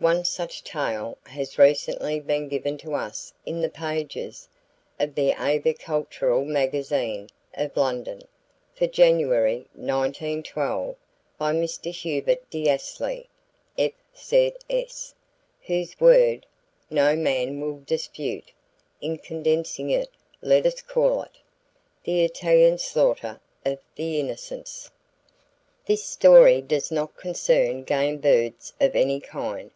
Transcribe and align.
One 0.00 0.24
such 0.26 0.62
tale 0.62 1.16
has 1.24 1.56
recently 1.58 2.20
been 2.20 2.48
given 2.48 2.76
to 2.78 2.92
us 2.94 3.32
in 3.46 3.62
the 3.62 3.70
pages 3.70 4.46
of 5.00 5.14
the 5.14 5.32
Avicultural 5.32 6.44
Magazine, 6.44 7.30
of 7.56 7.74
London, 7.74 8.20
for 8.74 8.86
January, 8.86 9.66
1912, 9.72 10.96
by 11.38 11.54
Mr. 11.54 11.90
Hubert 11.90 12.50
D. 12.50 12.68
Astley, 12.68 13.30
F.Z.S., 13.78 15.14
whose 15.62 15.98
word 15.98 16.44
no 16.90 17.16
man 17.16 17.58
will 17.62 17.80
dispute. 17.86 18.52
In 19.00 19.16
condensing 19.16 19.88
it, 19.88 20.10
let 20.42 20.66
us 20.66 20.82
call 20.82 21.22
it 21.22 21.38
The 22.02 22.24
Italian 22.26 22.76
Slaughter 22.76 23.40
Of 23.64 23.78
The 23.94 24.20
Innocents 24.20 24.90
This 25.86 26.04
story 26.04 26.60
does 26.60 26.90
not 26.90 27.16
concern 27.16 27.84
game 27.84 28.18
birds 28.18 28.74
of 28.78 28.94
any 28.94 29.20
kind. 29.20 29.70